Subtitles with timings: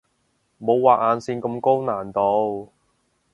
[0.59, 2.73] 冇畫眼線咁高難度